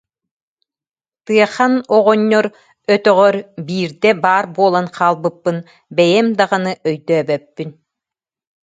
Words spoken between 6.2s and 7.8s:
даҕаны өйдөөбөппүн